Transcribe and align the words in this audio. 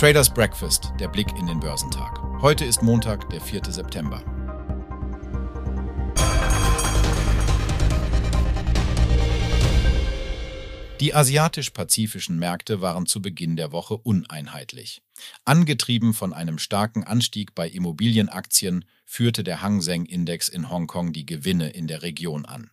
Traders 0.00 0.32
Breakfast, 0.32 0.94
der 0.98 1.08
Blick 1.08 1.28
in 1.38 1.46
den 1.46 1.60
Börsentag. 1.60 2.18
Heute 2.40 2.64
ist 2.64 2.82
Montag, 2.82 3.28
der 3.28 3.42
4. 3.42 3.66
September. 3.66 4.24
Die 11.00 11.14
asiatisch-pazifischen 11.14 12.38
Märkte 12.38 12.80
waren 12.80 13.04
zu 13.04 13.20
Beginn 13.20 13.56
der 13.56 13.72
Woche 13.72 13.98
uneinheitlich. 13.98 15.02
Angetrieben 15.44 16.14
von 16.14 16.32
einem 16.32 16.58
starken 16.58 17.04
Anstieg 17.04 17.54
bei 17.54 17.68
Immobilienaktien 17.68 18.86
führte 19.04 19.44
der 19.44 19.60
Hang 19.60 19.82
Seng 19.82 20.06
Index 20.06 20.48
in 20.48 20.70
Hongkong 20.70 21.12
die 21.12 21.26
Gewinne 21.26 21.68
in 21.68 21.86
der 21.86 22.00
Region 22.00 22.46
an. 22.46 22.70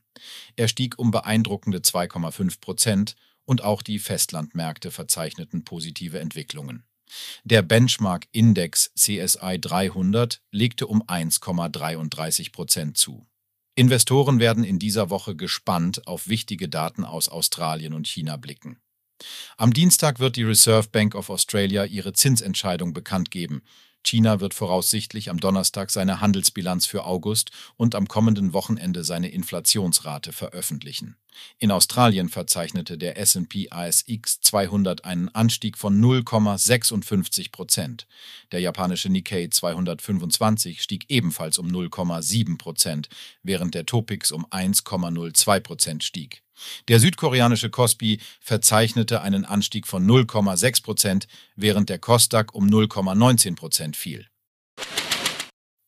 Er 0.55 0.69
stieg 0.69 0.97
um 0.97 1.11
beeindruckende 1.11 1.79
2,5 1.79 2.61
Prozent 2.61 3.15
und 3.43 3.65
auch 3.65 3.81
die 3.81 3.99
Festlandmärkte 3.99 4.91
verzeichneten 4.91 5.65
positive 5.65 6.19
Entwicklungen. 6.19 6.86
Der 7.43 7.61
Benchmark-Index 7.61 8.91
CSI 8.95 9.59
300 9.59 10.41
legte 10.51 10.87
um 10.87 11.03
1,33 11.03 12.51
Prozent 12.51 12.97
zu. 12.97 13.25
Investoren 13.75 14.39
werden 14.39 14.63
in 14.63 14.79
dieser 14.79 15.09
Woche 15.09 15.35
gespannt 15.35 16.07
auf 16.07 16.27
wichtige 16.27 16.67
Daten 16.67 17.05
aus 17.05 17.29
Australien 17.29 17.93
und 17.93 18.07
China 18.07 18.35
blicken. 18.37 18.79
Am 19.55 19.73
Dienstag 19.73 20.19
wird 20.19 20.35
die 20.35 20.43
Reserve 20.43 20.89
Bank 20.89 21.15
of 21.15 21.29
Australia 21.29 21.85
ihre 21.85 22.13
Zinsentscheidung 22.13 22.93
bekannt 22.93 23.31
geben. 23.31 23.63
China 24.07 24.39
wird 24.39 24.53
voraussichtlich 24.53 25.29
am 25.29 25.39
Donnerstag 25.39 25.91
seine 25.91 26.21
Handelsbilanz 26.21 26.85
für 26.85 27.03
August 27.03 27.51
und 27.75 27.93
am 27.93 28.07
kommenden 28.07 28.53
Wochenende 28.53 29.03
seine 29.03 29.29
Inflationsrate 29.29 30.31
veröffentlichen. 30.31 31.17
In 31.59 31.71
Australien 31.71 32.29
verzeichnete 32.29 32.97
der 32.97 33.19
SP 33.19 33.67
ASX 33.69 34.39
200 34.39 35.03
einen 35.03 35.29
Anstieg 35.29 35.77
von 35.77 36.01
0,56 36.01 37.51
Prozent. 37.51 38.07
Der 38.53 38.61
japanische 38.61 39.09
Nikkei 39.09 39.49
225 39.49 40.81
stieg 40.81 41.05
ebenfalls 41.09 41.57
um 41.57 41.67
0,7 41.67 42.57
Prozent, 42.57 43.09
während 43.43 43.75
der 43.75 43.85
Topix 43.85 44.31
um 44.31 44.45
1,02 44.47 45.59
Prozent 45.59 46.03
stieg. 46.03 46.43
Der 46.87 46.99
südkoreanische 46.99 47.69
Kospi 47.69 48.19
verzeichnete 48.41 49.21
einen 49.21 49.45
Anstieg 49.45 49.87
von 49.87 50.05
0,6 50.07 50.83
Prozent, 50.83 51.27
während 51.55 51.89
der 51.89 51.99
Kosdaq 51.99 52.53
um 52.53 52.67
0,19 52.67 53.55
Prozent 53.55 53.95
fiel. 53.95 54.27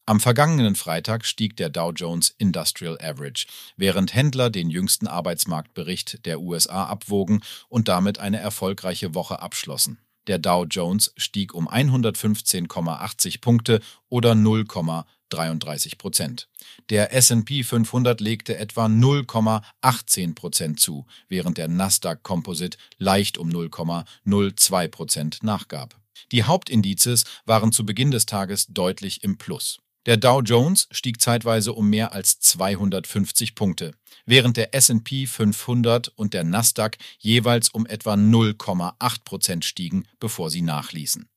Am 0.10 0.20
vergangenen 0.20 0.74
Freitag 0.74 1.24
stieg 1.24 1.56
der 1.56 1.70
Dow 1.70 1.92
Jones 1.92 2.34
Industrial 2.40 2.98
Average, 3.00 3.46
während 3.78 4.16
Händler 4.16 4.50
den 4.50 4.72
jüngsten 4.72 5.06
Arbeitsmarktbericht 5.06 6.26
der 6.26 6.42
USA 6.42 6.86
abwogen 6.86 7.44
und 7.68 7.88
damit 7.90 8.18
eine 8.18 8.40
erfolgreiche 8.40 9.14
Woche 9.14 9.40
abschlossen. 9.40 10.00
Der 10.26 10.40
Dow 10.40 10.66
Jones 10.66 11.14
stieg 11.16 11.54
um 11.54 11.70
115,80 11.70 13.40
Punkte 13.40 13.82
oder 14.10 14.34
0,33 15.30 15.98
Prozent. 15.98 16.48
Der 16.90 17.14
S&P 17.14 17.64
500 17.64 18.22
legte 18.22 18.58
etwa 18.58 18.86
0,18 18.86 20.36
Prozent 20.36 20.80
zu, 20.80 21.06
während 21.28 21.58
der 21.58 21.68
Nasdaq 21.68 22.24
Composite 22.24 22.78
leicht 22.98 23.38
um 23.38 23.50
0,02 23.50 24.88
Prozent 24.88 25.44
nachgab. 25.44 25.96
Die 26.32 26.44
Hauptindizes 26.44 27.24
waren 27.46 27.72
zu 27.72 27.86
Beginn 27.86 28.12
des 28.12 28.26
Tages 28.26 28.68
deutlich 28.68 29.24
im 29.24 29.38
Plus. 29.38 29.80
Der 30.06 30.18
Dow 30.18 30.42
Jones 30.42 30.88
stieg 30.92 31.22
zeitweise 31.22 31.74
um 31.74 31.90
mehr 31.90 32.14
als 32.14 32.40
250 32.40 33.54
Punkte, 33.54 33.94
während 34.26 34.58
der 34.58 34.74
SP 34.74 35.28
500 35.28 36.08
und 36.08 36.34
der 36.34 36.44
Nasdaq 36.44 36.98
jeweils 37.20 37.70
um 37.70 37.86
etwa 37.86 38.14
0,8 38.14 39.24
Prozent 39.24 39.66
stiegen, 39.66 40.08
bevor 40.20 40.50
sie 40.50 40.62
nachließen. 40.62 41.29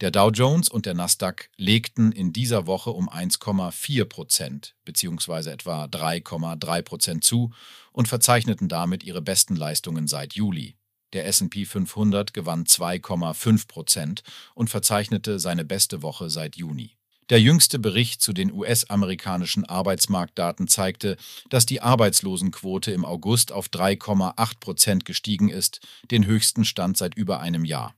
Der 0.00 0.10
Dow 0.10 0.30
Jones 0.30 0.68
und 0.68 0.86
der 0.86 0.94
Nasdaq 0.94 1.50
legten 1.56 2.12
in 2.12 2.32
dieser 2.32 2.66
Woche 2.66 2.90
um 2.90 3.08
1,4 3.08 4.04
Prozent 4.04 4.74
bzw. 4.84 5.50
etwa 5.50 5.84
3,3 5.84 6.82
Prozent 6.82 7.24
zu 7.24 7.52
und 7.92 8.08
verzeichneten 8.08 8.68
damit 8.68 9.04
ihre 9.04 9.22
besten 9.22 9.56
Leistungen 9.56 10.06
seit 10.06 10.34
Juli. 10.34 10.76
Der 11.12 11.26
SP 11.26 11.64
500 11.64 12.34
gewann 12.34 12.64
2,5 12.64 13.66
Prozent 13.66 14.22
und 14.54 14.68
verzeichnete 14.68 15.38
seine 15.38 15.64
beste 15.64 16.02
Woche 16.02 16.28
seit 16.28 16.56
Juni. 16.56 16.98
Der 17.30 17.40
jüngste 17.40 17.78
Bericht 17.78 18.22
zu 18.22 18.32
den 18.32 18.50
US-amerikanischen 18.52 19.66
Arbeitsmarktdaten 19.66 20.66
zeigte, 20.66 21.16
dass 21.50 21.66
die 21.66 21.82
Arbeitslosenquote 21.82 22.90
im 22.92 23.04
August 23.04 23.52
auf 23.52 23.68
3,8 23.68 24.60
Prozent 24.60 25.04
gestiegen 25.04 25.50
ist, 25.50 25.80
den 26.10 26.24
höchsten 26.24 26.64
Stand 26.64 26.96
seit 26.96 27.14
über 27.16 27.40
einem 27.40 27.66
Jahr. 27.66 27.94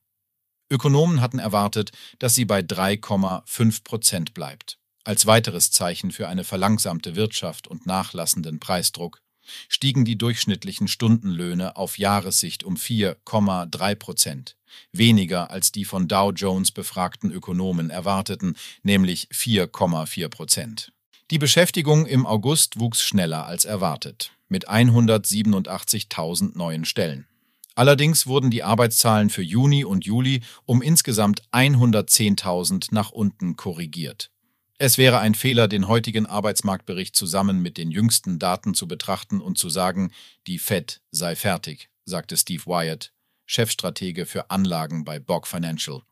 Ökonomen 0.71 1.21
hatten 1.21 1.39
erwartet, 1.39 1.91
dass 2.19 2.35
sie 2.35 2.45
bei 2.45 2.61
3,5 2.61 3.85
Prozent 3.85 4.35
bleibt. 4.35 4.79
Als 5.05 5.27
weiteres 5.27 5.71
Zeichen 5.71 6.13
für 6.13 6.29
eine 6.29 6.45
verlangsamte 6.45 7.17
Wirtschaft 7.17 7.67
und 7.67 7.87
nachlassenden 7.87 8.61
Preisdruck 8.61 9.21
stiegen 9.69 10.05
die 10.05 10.17
durchschnittlichen 10.17 10.89
Stundenlöhne 10.89 11.77
auf 11.77 11.99
Jahressicht 11.99 12.63
um 12.63 12.77
4,3 12.77 13.95
Prozent, 13.97 14.57
weniger 14.93 15.51
als 15.51 15.73
die 15.73 15.85
von 15.85 16.07
Dow 16.07 16.31
Jones 16.31 16.71
befragten 16.71 17.33
Ökonomen 17.33 17.91
erwarteten, 17.91 18.55
nämlich 18.83 19.29
4,4 19.33 20.29
Prozent. 20.29 20.93
Die 21.31 21.39
Beschäftigung 21.39 22.07
im 22.07 22.27
August 22.27 22.79
wuchs 22.79 23.03
schneller 23.03 23.47
als 23.47 23.65
erwartet, 23.65 24.33
mit 24.49 24.69
187.000 24.69 26.57
neuen 26.57 26.85
Stellen. 26.85 27.27
Allerdings 27.75 28.27
wurden 28.27 28.51
die 28.51 28.63
Arbeitszahlen 28.63 29.31
für 29.31 29.43
Juni 29.43 29.85
und 29.85 30.05
Juli 30.05 30.43
um 30.67 30.83
insgesamt 30.83 31.43
110.000 31.53 32.89
nach 32.91 33.11
unten 33.11 33.57
korrigiert. 33.57 34.31
Es 34.79 34.97
wäre 34.97 35.19
ein 35.19 35.35
Fehler, 35.35 35.69
den 35.69 35.89
heutigen 35.89 36.25
Arbeitsmarktbericht 36.25 37.15
zusammen 37.15 37.61
mit 37.61 37.77
den 37.77 37.91
jüngsten 37.91 38.39
Daten 38.39 38.73
zu 38.73 38.89
betrachten 38.89 39.41
und 39.41 39.59
zu 39.59 39.69
sagen, 39.69 40.11
die 40.47 40.59
Fed 40.59 41.03
sei 41.11 41.37
fertig, 41.37 41.91
sagte 42.07 42.37
Steve 42.37 42.65
Wyatt, 42.65 43.13
Chefstratege 43.45 44.25
für 44.25 44.51
Anlagen 44.51 45.05
bei 45.05 45.19
Bog 45.19 45.47
Financial. 45.47 46.03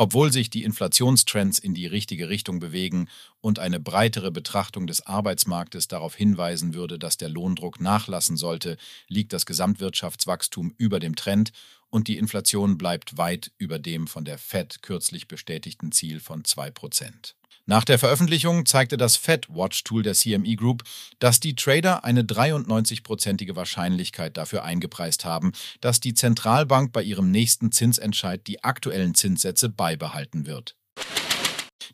Obwohl 0.00 0.32
sich 0.32 0.48
die 0.48 0.62
Inflationstrends 0.62 1.58
in 1.58 1.74
die 1.74 1.88
richtige 1.88 2.28
Richtung 2.28 2.60
bewegen 2.60 3.08
und 3.40 3.58
eine 3.58 3.80
breitere 3.80 4.30
Betrachtung 4.30 4.86
des 4.86 5.04
Arbeitsmarktes 5.04 5.88
darauf 5.88 6.14
hinweisen 6.14 6.72
würde, 6.72 7.00
dass 7.00 7.16
der 7.16 7.28
Lohndruck 7.28 7.80
nachlassen 7.80 8.36
sollte, 8.36 8.76
liegt 9.08 9.32
das 9.32 9.44
Gesamtwirtschaftswachstum 9.44 10.72
über 10.78 11.00
dem 11.00 11.16
Trend 11.16 11.50
und 11.90 12.06
die 12.06 12.16
Inflation 12.16 12.78
bleibt 12.78 13.18
weit 13.18 13.50
über 13.58 13.80
dem 13.80 14.06
von 14.06 14.24
der 14.24 14.38
Fed 14.38 14.82
kürzlich 14.82 15.26
bestätigten 15.26 15.90
Ziel 15.90 16.20
von 16.20 16.44
2 16.44 16.70
Prozent. 16.70 17.34
Nach 17.70 17.84
der 17.84 17.98
Veröffentlichung 17.98 18.64
zeigte 18.64 18.96
das 18.96 19.16
Fed 19.16 19.46
Watch 19.50 19.84
Tool 19.84 20.02
der 20.02 20.14
CME 20.14 20.56
Group, 20.56 20.84
dass 21.18 21.38
die 21.38 21.54
Trader 21.54 22.02
eine 22.02 22.22
93-prozentige 22.22 23.56
Wahrscheinlichkeit 23.56 24.38
dafür 24.38 24.64
eingepreist 24.64 25.26
haben, 25.26 25.52
dass 25.82 26.00
die 26.00 26.14
Zentralbank 26.14 26.92
bei 26.92 27.02
ihrem 27.02 27.30
nächsten 27.30 27.70
Zinsentscheid 27.70 28.46
die 28.46 28.64
aktuellen 28.64 29.14
Zinssätze 29.14 29.68
beibehalten 29.68 30.46
wird. 30.46 30.76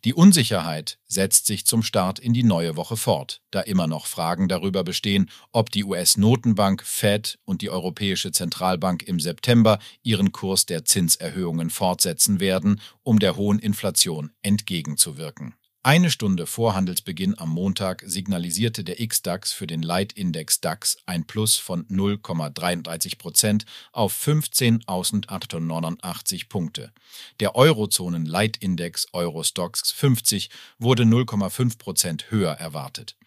Die 0.05 0.15
Unsicherheit 0.15 0.99
setzt 1.09 1.47
sich 1.47 1.67
zum 1.67 1.83
Start 1.83 2.21
in 2.21 2.35
die 2.35 2.45
neue 2.45 2.77
Woche 2.77 2.97
fort, 2.97 3.41
da 3.51 3.61
immer 3.61 3.89
noch 3.89 4.07
Fragen 4.07 4.47
darüber 4.47 4.85
bestehen, 4.85 5.29
ob 5.51 5.71
die 5.71 5.83
US-Notenbank 5.83 6.85
Fed 6.85 7.41
und 7.45 7.63
die 7.63 7.71
Europäische 7.71 8.31
Zentralbank 8.31 9.03
im 9.03 9.19
September 9.19 9.81
ihren 10.05 10.31
Kurs 10.31 10.67
der 10.67 10.85
Zinserhöhungen 10.85 11.71
fortsetzen 11.71 12.39
werden, 12.39 12.81
um 13.03 13.19
der 13.19 13.35
hohen 13.35 13.59
Inflation 13.59 14.31
entgegenzuwirken. 14.43 15.55
Eine 15.87 16.11
Stunde 16.11 16.47
vor 16.47 16.75
Handelsbeginn 16.75 17.39
am 17.39 17.51
Montag 17.51 18.03
signalisierte 18.07 18.85
der 18.85 19.07
XDAX 19.07 19.53
für 19.53 19.67
den 19.67 19.83
Leitindex 19.83 20.63
DAX 20.63 20.97
ein 21.05 21.27
Plus 21.27 21.57
von 21.57 21.87
0,33 21.89 23.19
Prozent 23.19 23.67
auf 23.93 24.19
15.889 24.19 26.49
Punkte. 26.49 26.91
Der 27.39 27.55
Eurozonen-Leitindex 27.55 29.09
Eurostox 29.13 29.93
50 29.93 30.49
wurde 30.79 31.03
0,5 31.03 31.77
Prozent 31.77 32.31
höher 32.31 32.53
erwartet. 32.53 33.19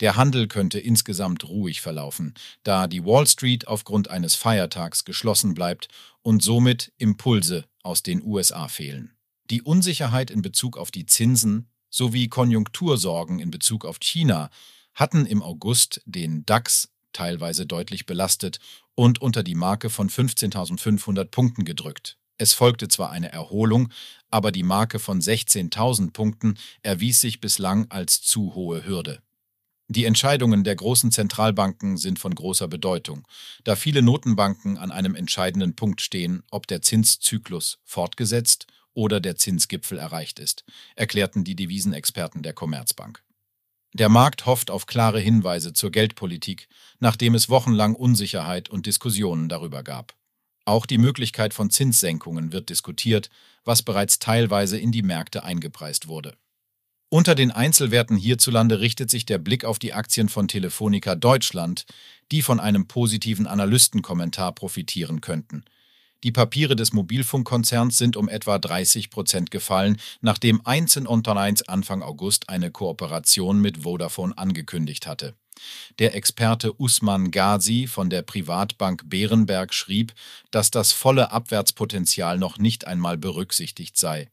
Der 0.00 0.16
Handel 0.16 0.48
könnte 0.48 0.80
insgesamt 0.80 1.48
ruhig 1.48 1.80
verlaufen, 1.80 2.34
da 2.62 2.88
die 2.88 3.06
Wall 3.06 3.26
Street 3.26 3.68
aufgrund 3.68 4.10
eines 4.10 4.34
Feiertags 4.34 5.06
geschlossen 5.06 5.54
bleibt 5.54 5.88
und 6.20 6.42
somit 6.42 6.92
Impulse 6.98 7.64
aus 7.82 8.02
den 8.02 8.22
USA 8.22 8.68
fehlen. 8.68 9.16
Die 9.48 9.62
Unsicherheit 9.62 10.30
in 10.30 10.42
Bezug 10.42 10.76
auf 10.76 10.90
die 10.90 11.06
Zinsen 11.06 11.71
sowie 11.92 12.26
Konjunktursorgen 12.26 13.38
in 13.38 13.52
Bezug 13.52 13.84
auf 13.84 14.00
China 14.00 14.50
hatten 14.94 15.26
im 15.26 15.42
August 15.42 16.02
den 16.04 16.44
DAX 16.44 16.88
teilweise 17.12 17.66
deutlich 17.66 18.06
belastet 18.06 18.58
und 18.94 19.20
unter 19.20 19.42
die 19.42 19.54
Marke 19.54 19.90
von 19.90 20.08
15.500 20.08 21.26
Punkten 21.26 21.64
gedrückt. 21.64 22.16
Es 22.38 22.54
folgte 22.54 22.88
zwar 22.88 23.10
eine 23.10 23.30
Erholung, 23.30 23.92
aber 24.30 24.50
die 24.50 24.62
Marke 24.62 24.98
von 24.98 25.20
16.000 25.20 26.12
Punkten 26.12 26.58
erwies 26.82 27.20
sich 27.20 27.40
bislang 27.40 27.90
als 27.90 28.22
zu 28.22 28.54
hohe 28.54 28.84
Hürde. 28.84 29.22
Die 29.88 30.06
Entscheidungen 30.06 30.64
der 30.64 30.74
großen 30.74 31.12
Zentralbanken 31.12 31.98
sind 31.98 32.18
von 32.18 32.34
großer 32.34 32.66
Bedeutung, 32.66 33.26
da 33.64 33.76
viele 33.76 34.00
Notenbanken 34.00 34.78
an 34.78 34.90
einem 34.90 35.14
entscheidenden 35.14 35.76
Punkt 35.76 36.00
stehen, 36.00 36.42
ob 36.50 36.66
der 36.66 36.80
Zinszyklus 36.80 37.78
fortgesetzt 37.84 38.66
oder 38.94 39.20
der 39.20 39.36
Zinsgipfel 39.36 39.98
erreicht 39.98 40.38
ist, 40.38 40.64
erklärten 40.96 41.44
die 41.44 41.56
Devisenexperten 41.56 42.42
der 42.42 42.52
Commerzbank. 42.52 43.22
Der 43.94 44.08
Markt 44.08 44.46
hofft 44.46 44.70
auf 44.70 44.86
klare 44.86 45.20
Hinweise 45.20 45.74
zur 45.74 45.90
Geldpolitik, 45.90 46.68
nachdem 46.98 47.34
es 47.34 47.50
wochenlang 47.50 47.94
Unsicherheit 47.94 48.70
und 48.70 48.86
Diskussionen 48.86 49.48
darüber 49.48 49.82
gab. 49.82 50.14
Auch 50.64 50.86
die 50.86 50.98
Möglichkeit 50.98 51.52
von 51.52 51.70
Zinssenkungen 51.70 52.52
wird 52.52 52.70
diskutiert, 52.70 53.28
was 53.64 53.82
bereits 53.82 54.18
teilweise 54.18 54.78
in 54.78 54.92
die 54.92 55.02
Märkte 55.02 55.42
eingepreist 55.42 56.08
wurde. 56.08 56.36
Unter 57.10 57.34
den 57.34 57.50
Einzelwerten 57.50 58.16
hierzulande 58.16 58.80
richtet 58.80 59.10
sich 59.10 59.26
der 59.26 59.36
Blick 59.36 59.66
auf 59.66 59.78
die 59.78 59.92
Aktien 59.92 60.30
von 60.30 60.48
Telefonica 60.48 61.14
Deutschland, 61.14 61.84
die 62.30 62.40
von 62.40 62.58
einem 62.58 62.88
positiven 62.88 63.46
Analystenkommentar 63.46 64.54
profitieren 64.54 65.20
könnten. 65.20 65.64
Die 66.24 66.32
Papiere 66.32 66.76
des 66.76 66.92
Mobilfunkkonzerns 66.92 67.98
sind 67.98 68.16
um 68.16 68.28
etwa 68.28 68.58
30 68.58 69.10
Prozent 69.10 69.50
gefallen, 69.50 69.98
nachdem 70.20 70.64
1 70.64 70.98
Unterneins 70.98 71.62
Anfang 71.68 72.02
August 72.02 72.48
eine 72.48 72.70
Kooperation 72.70 73.60
mit 73.60 73.78
Vodafone 73.82 74.36
angekündigt 74.38 75.06
hatte. 75.06 75.34
Der 75.98 76.14
Experte 76.14 76.72
Usman 76.80 77.30
Ghazi 77.30 77.86
von 77.86 78.08
der 78.08 78.22
Privatbank 78.22 79.02
Bärenberg 79.06 79.74
schrieb, 79.74 80.12
dass 80.50 80.70
das 80.70 80.92
volle 80.92 81.32
Abwärtspotenzial 81.32 82.38
noch 82.38 82.58
nicht 82.58 82.86
einmal 82.86 83.18
berücksichtigt 83.18 83.98
sei. 83.98 84.28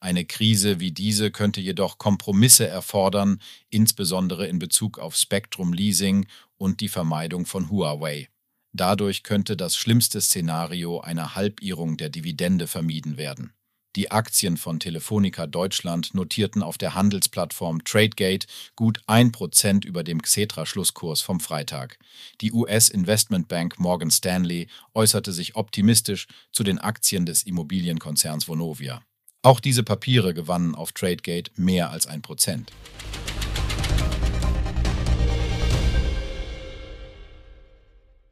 Eine 0.00 0.24
Krise 0.24 0.80
wie 0.80 0.92
diese 0.92 1.30
könnte 1.30 1.60
jedoch 1.60 1.98
Kompromisse 1.98 2.66
erfordern, 2.66 3.40
insbesondere 3.70 4.46
in 4.46 4.58
Bezug 4.58 4.98
auf 4.98 5.16
Spectrum 5.16 5.72
Leasing 5.72 6.26
und 6.56 6.80
die 6.80 6.88
Vermeidung 6.88 7.44
von 7.44 7.70
Huawei. 7.70 8.28
Dadurch 8.76 9.22
könnte 9.22 9.56
das 9.56 9.76
schlimmste 9.76 10.20
Szenario 10.20 11.00
einer 11.00 11.36
Halbierung 11.36 11.96
der 11.96 12.08
Dividende 12.10 12.66
vermieden 12.66 13.16
werden. 13.16 13.52
Die 13.94 14.10
Aktien 14.10 14.56
von 14.56 14.80
Telefonica 14.80 15.46
Deutschland 15.46 16.12
notierten 16.12 16.64
auf 16.64 16.76
der 16.76 16.96
Handelsplattform 16.96 17.84
Tradegate 17.84 18.48
gut 18.74 19.00
1% 19.06 19.86
über 19.86 20.02
dem 20.02 20.20
Xetra-Schlusskurs 20.20 21.22
vom 21.22 21.38
Freitag. 21.38 22.00
Die 22.40 22.52
US-Investmentbank 22.52 23.78
Morgan 23.78 24.10
Stanley 24.10 24.66
äußerte 24.92 25.32
sich 25.32 25.54
optimistisch 25.54 26.26
zu 26.50 26.64
den 26.64 26.80
Aktien 26.80 27.26
des 27.26 27.44
Immobilienkonzerns 27.44 28.48
Vonovia. 28.48 29.02
Auch 29.42 29.60
diese 29.60 29.84
Papiere 29.84 30.34
gewannen 30.34 30.74
auf 30.74 30.90
Tradegate 30.90 31.52
mehr 31.54 31.90
als 31.90 32.08
ein 32.08 32.22
Prozent. 32.22 32.72